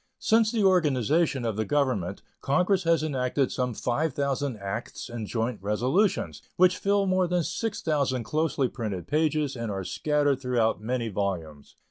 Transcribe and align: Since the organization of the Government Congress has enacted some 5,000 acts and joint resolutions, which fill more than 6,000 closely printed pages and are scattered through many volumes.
Since 0.17 0.51
the 0.51 0.63
organization 0.63 1.45
of 1.45 1.57
the 1.57 1.63
Government 1.63 2.23
Congress 2.41 2.85
has 2.85 3.03
enacted 3.03 3.51
some 3.51 3.75
5,000 3.75 4.57
acts 4.57 5.09
and 5.09 5.27
joint 5.27 5.59
resolutions, 5.61 6.41
which 6.55 6.79
fill 6.79 7.05
more 7.05 7.27
than 7.27 7.43
6,000 7.43 8.23
closely 8.23 8.67
printed 8.67 9.05
pages 9.07 9.55
and 9.55 9.69
are 9.69 9.83
scattered 9.83 10.41
through 10.41 10.79
many 10.79 11.09
volumes. 11.09 11.75